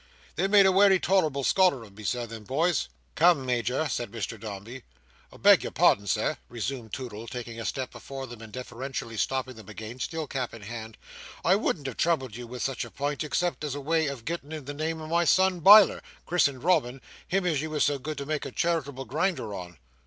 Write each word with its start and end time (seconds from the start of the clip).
They've 0.35 0.49
made 0.49 0.65
a 0.65 0.71
wery 0.71 0.99
tolerable 0.99 1.43
scholar 1.43 1.83
of 1.83 1.95
me, 1.95 2.03
Sir, 2.03 2.25
them 2.25 2.43
boys." 2.43 2.89
"Come, 3.13 3.45
Major!" 3.45 3.87
said 3.87 4.09
Mr 4.11 4.39
Dombey. 4.39 4.81
"Beg 5.37 5.61
your 5.61 5.71
pardon, 5.71 6.07
Sir," 6.07 6.37
resumed 6.49 6.91
Toodle, 6.91 7.27
taking 7.27 7.59
a 7.59 7.65
step 7.65 7.91
before 7.91 8.25
them 8.25 8.41
and 8.41 8.51
deferentially 8.51 9.15
stopping 9.15 9.53
them 9.57 9.69
again, 9.69 9.99
still 9.99 10.25
cap 10.25 10.55
in 10.55 10.63
hand: 10.63 10.97
"I 11.45 11.55
wouldn't 11.55 11.85
have 11.85 11.97
troubled 11.97 12.35
you 12.35 12.47
with 12.47 12.63
such 12.63 12.83
a 12.83 12.89
pint 12.89 13.23
except 13.23 13.63
as 13.63 13.75
a 13.75 13.79
way 13.79 14.07
of 14.07 14.25
gettin' 14.25 14.51
in 14.51 14.65
the 14.65 14.73
name 14.73 14.99
of 14.99 15.11
my 15.11 15.23
son 15.23 15.59
Biler—christened 15.61 16.63
Robin—him 16.63 17.45
as 17.45 17.61
you 17.61 17.69
was 17.69 17.83
so 17.83 17.99
good 17.99 18.19
as 18.19 18.25
to 18.25 18.25
make 18.25 18.43
a 18.47 18.51
Charitable 18.51 19.05
Grinder 19.05 19.53
on." 19.53 19.77